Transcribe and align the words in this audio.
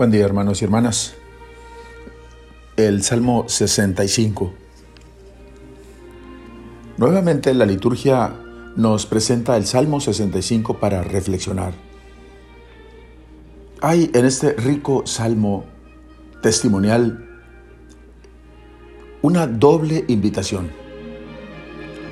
Buen 0.00 0.10
día 0.10 0.24
hermanos 0.24 0.62
y 0.62 0.64
hermanas. 0.64 1.12
El 2.74 3.02
Salmo 3.02 3.50
65. 3.50 4.50
Nuevamente 6.96 7.52
la 7.52 7.66
liturgia 7.66 8.34
nos 8.76 9.04
presenta 9.04 9.58
el 9.58 9.66
Salmo 9.66 10.00
65 10.00 10.80
para 10.80 11.02
reflexionar. 11.02 11.74
Hay 13.82 14.10
en 14.14 14.24
este 14.24 14.54
rico 14.54 15.02
salmo 15.04 15.66
testimonial 16.40 17.42
una 19.20 19.46
doble 19.46 20.06
invitación. 20.08 20.70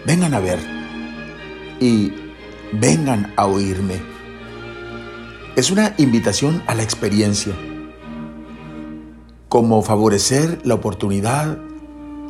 Vengan 0.07 0.34
a 0.34 0.41
ver 0.41 0.59
y 1.80 2.12
vengan 2.70 3.32
a 3.34 3.46
oírme. 3.46 3.95
Es 5.57 5.70
una 5.70 5.95
invitación 5.96 6.62
a 6.66 6.74
la 6.74 6.82
experiencia 6.82 7.55
como 9.48 9.83
favorecer 9.83 10.61
la 10.65 10.75
oportunidad 10.75 11.59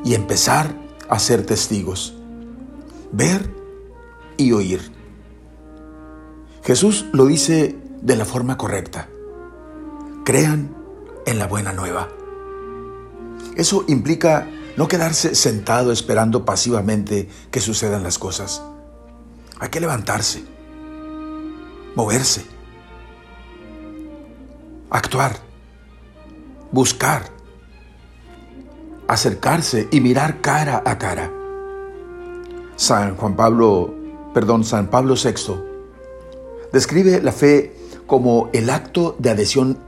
y 0.04 0.14
empezar 0.14 0.74
a 1.08 1.18
ser 1.18 1.44
testigos, 1.44 2.14
ver 3.12 3.50
y 4.36 4.52
oír. 4.52 4.92
Jesús 6.62 7.06
lo 7.12 7.26
dice 7.26 7.76
de 8.02 8.16
la 8.16 8.24
forma 8.24 8.56
correcta. 8.56 9.08
Crean 10.24 10.74
en 11.26 11.38
la 11.38 11.46
buena 11.46 11.72
nueva. 11.72 12.08
Eso 13.56 13.84
implica 13.88 14.48
no 14.76 14.86
quedarse 14.86 15.34
sentado 15.34 15.90
esperando 15.90 16.44
pasivamente 16.44 17.28
que 17.50 17.60
sucedan 17.60 18.04
las 18.04 18.18
cosas. 18.18 18.62
Hay 19.58 19.70
que 19.70 19.80
levantarse, 19.80 20.44
moverse, 21.96 22.44
actuar 24.90 25.47
buscar, 26.72 27.30
acercarse 29.06 29.88
y 29.90 30.00
mirar 30.00 30.40
cara 30.40 30.82
a 30.84 30.98
cara. 30.98 31.32
San 32.76 33.16
Juan 33.16 33.36
Pablo, 33.36 33.94
perdón, 34.34 34.64
San 34.64 34.88
Pablo 34.88 35.14
VI 35.14 35.68
describe 36.72 37.20
la 37.22 37.32
fe 37.32 37.74
como 38.06 38.50
el 38.52 38.70
acto 38.70 39.16
de 39.18 39.30
adhesión 39.30 39.78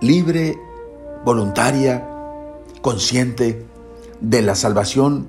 libre, 0.00 0.58
voluntaria, 1.24 2.06
consciente 2.82 3.66
de 4.20 4.42
la 4.42 4.54
salvación 4.54 5.28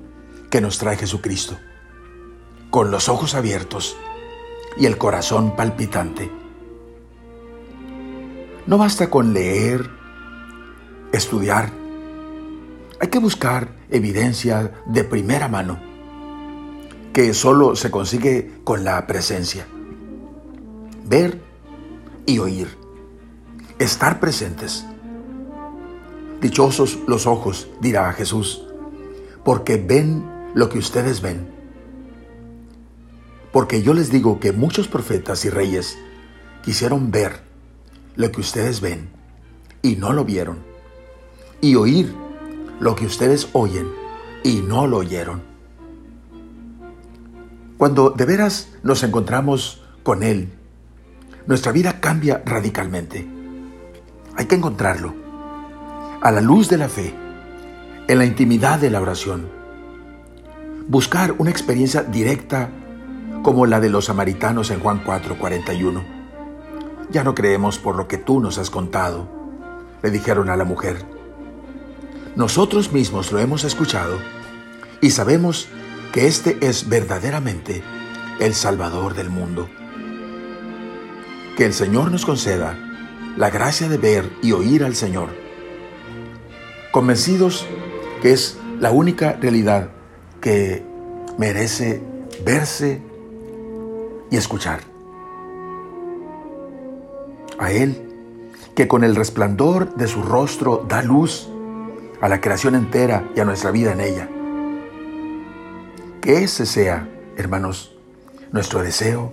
que 0.50 0.60
nos 0.60 0.78
trae 0.78 0.96
Jesucristo, 0.96 1.56
con 2.70 2.90
los 2.90 3.08
ojos 3.08 3.34
abiertos 3.34 3.96
y 4.76 4.86
el 4.86 4.98
corazón 4.98 5.56
palpitante. 5.56 6.30
No 8.66 8.78
basta 8.78 9.10
con 9.10 9.32
leer, 9.32 9.90
estudiar. 11.12 11.70
Hay 12.98 13.08
que 13.08 13.18
buscar 13.18 13.76
evidencia 13.90 14.72
de 14.86 15.04
primera 15.04 15.48
mano, 15.48 15.78
que 17.12 17.34
solo 17.34 17.76
se 17.76 17.90
consigue 17.90 18.60
con 18.64 18.84
la 18.84 19.06
presencia. 19.06 19.66
Ver 21.04 21.40
y 22.26 22.38
oír. 22.38 22.68
Estar 23.78 24.20
presentes. 24.20 24.86
Dichosos 26.40 26.98
los 27.06 27.26
ojos, 27.26 27.68
dirá 27.80 28.12
Jesús, 28.12 28.66
porque 29.44 29.76
ven 29.76 30.24
lo 30.54 30.68
que 30.68 30.78
ustedes 30.78 31.20
ven. 31.20 31.48
Porque 33.52 33.82
yo 33.82 33.92
les 33.92 34.10
digo 34.10 34.40
que 34.40 34.52
muchos 34.52 34.88
profetas 34.88 35.44
y 35.44 35.50
reyes 35.50 35.98
quisieron 36.64 37.10
ver 37.10 37.42
lo 38.16 38.32
que 38.32 38.40
ustedes 38.40 38.80
ven 38.80 39.10
y 39.82 39.96
no 39.96 40.12
lo 40.12 40.24
vieron 40.24 40.71
y 41.62 41.76
oír 41.76 42.12
lo 42.80 42.94
que 42.96 43.06
ustedes 43.06 43.48
oyen 43.52 43.86
y 44.42 44.60
no 44.60 44.86
lo 44.86 44.98
oyeron. 44.98 45.42
Cuando 47.78 48.10
de 48.10 48.26
veras 48.26 48.68
nos 48.82 49.02
encontramos 49.04 49.82
con 50.02 50.24
Él, 50.24 50.52
nuestra 51.46 51.72
vida 51.72 52.00
cambia 52.00 52.42
radicalmente. 52.44 53.26
Hay 54.36 54.46
que 54.46 54.56
encontrarlo 54.56 55.14
a 56.20 56.30
la 56.32 56.40
luz 56.40 56.68
de 56.68 56.78
la 56.78 56.88
fe, 56.88 57.14
en 58.08 58.18
la 58.18 58.24
intimidad 58.24 58.80
de 58.80 58.90
la 58.90 59.00
oración. 59.00 59.48
Buscar 60.88 61.36
una 61.38 61.50
experiencia 61.50 62.02
directa 62.02 62.70
como 63.44 63.66
la 63.66 63.78
de 63.80 63.90
los 63.90 64.06
samaritanos 64.06 64.72
en 64.72 64.80
Juan 64.80 65.04
4:41. 65.04 66.02
Ya 67.10 67.22
no 67.22 67.36
creemos 67.36 67.78
por 67.78 67.94
lo 67.94 68.08
que 68.08 68.18
tú 68.18 68.40
nos 68.40 68.58
has 68.58 68.70
contado, 68.70 69.28
le 70.02 70.10
dijeron 70.10 70.50
a 70.50 70.56
la 70.56 70.64
mujer. 70.64 71.21
Nosotros 72.34 72.92
mismos 72.92 73.30
lo 73.30 73.40
hemos 73.40 73.62
escuchado 73.64 74.18
y 75.02 75.10
sabemos 75.10 75.68
que 76.12 76.26
este 76.26 76.56
es 76.66 76.88
verdaderamente 76.88 77.82
el 78.40 78.54
Salvador 78.54 79.14
del 79.14 79.28
mundo. 79.28 79.68
Que 81.58 81.66
el 81.66 81.74
Señor 81.74 82.10
nos 82.10 82.24
conceda 82.24 82.78
la 83.36 83.50
gracia 83.50 83.90
de 83.90 83.98
ver 83.98 84.30
y 84.42 84.52
oír 84.52 84.82
al 84.82 84.96
Señor, 84.96 85.28
convencidos 86.90 87.66
que 88.22 88.32
es 88.32 88.56
la 88.80 88.92
única 88.92 89.34
realidad 89.34 89.90
que 90.40 90.82
merece 91.36 92.02
verse 92.46 93.02
y 94.30 94.36
escuchar. 94.38 94.80
A 97.58 97.72
Él, 97.72 98.08
que 98.74 98.88
con 98.88 99.04
el 99.04 99.16
resplandor 99.16 99.94
de 99.96 100.08
su 100.08 100.22
rostro 100.22 100.86
da 100.88 101.02
luz 101.02 101.51
a 102.22 102.28
la 102.28 102.40
creación 102.40 102.76
entera 102.76 103.28
y 103.34 103.40
a 103.40 103.44
nuestra 103.44 103.72
vida 103.72 103.92
en 103.92 104.00
ella. 104.00 104.28
Que 106.20 106.44
ese 106.44 106.66
sea, 106.66 107.08
hermanos, 107.36 107.96
nuestro 108.52 108.80
deseo 108.80 109.32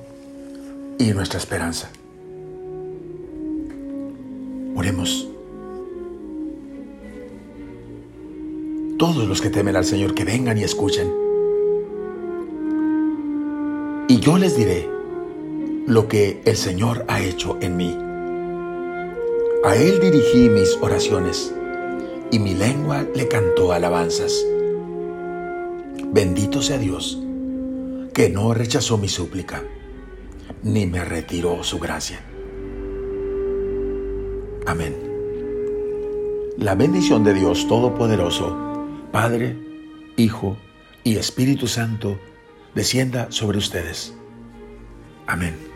y 0.97 1.11
nuestra 1.11 1.37
esperanza. 1.37 1.91
Oremos. 4.75 5.29
Todos 8.97 9.27
los 9.27 9.39
que 9.39 9.51
temen 9.51 9.75
al 9.75 9.85
Señor 9.85 10.15
que 10.15 10.25
vengan 10.25 10.57
y 10.57 10.63
escuchen. 10.63 11.13
Y 14.07 14.19
yo 14.19 14.39
les 14.39 14.57
diré 14.57 14.89
lo 15.85 16.07
que 16.07 16.41
el 16.43 16.57
Señor 16.57 17.05
ha 17.07 17.21
hecho 17.21 17.55
en 17.61 17.77
mí. 17.77 17.95
A 19.63 19.75
Él 19.75 19.99
dirigí 19.99 20.49
mis 20.49 20.75
oraciones 20.81 21.53
y 22.31 22.39
mi 22.39 22.53
lengua 22.53 23.05
le 23.15 23.27
cantó 23.27 23.71
alabanzas. 23.71 24.45
Bendito 26.11 26.61
sea 26.61 26.77
Dios, 26.77 27.19
que 28.13 28.29
no 28.29 28.53
rechazó 28.53 28.97
mi 28.97 29.07
súplica, 29.07 29.63
ni 30.63 30.85
me 30.85 31.03
retiró 31.03 31.63
su 31.63 31.79
gracia. 31.79 32.19
Amén. 34.65 34.95
La 36.57 36.75
bendición 36.75 37.23
de 37.23 37.33
Dios 37.33 37.67
Todopoderoso, 37.67 38.85
Padre, 39.11 39.57
Hijo 40.17 40.57
y 41.03 41.15
Espíritu 41.15 41.67
Santo, 41.67 42.19
descienda 42.75 43.31
sobre 43.31 43.57
ustedes. 43.57 44.13
Amén. 45.25 45.68